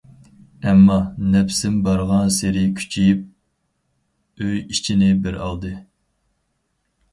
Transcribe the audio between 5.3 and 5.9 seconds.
ئالدى.